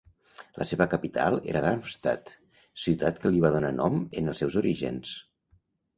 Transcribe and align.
La 0.61 0.65
seva 0.69 0.87
capital 0.93 1.37
era 1.51 1.61
Darmstadt, 1.65 2.33
ciutat 2.85 3.21
que 3.25 3.33
li 3.35 3.45
va 3.47 3.53
donar 3.57 3.73
nom 3.77 4.03
en 4.23 4.33
els 4.35 4.43
seus 4.45 4.59
orígens. 4.63 5.13